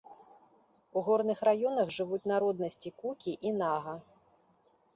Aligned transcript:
У 1.01 1.03
горных 1.09 1.43
раёнах 1.49 1.87
жывуць 1.97 2.21
народнасці 2.33 2.89
кукі 3.05 3.37
і 3.51 3.55
нага. 3.61 3.93